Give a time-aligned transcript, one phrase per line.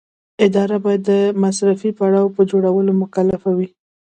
[0.45, 1.11] اداره باید د
[1.43, 3.69] مصرفي راپور په جوړولو مکلفه وي.